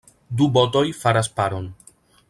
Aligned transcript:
Du 0.39 0.47
botoj 0.55 0.83
faras 1.03 1.33
paron. 1.41 1.73